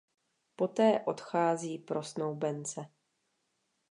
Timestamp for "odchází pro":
1.05-2.03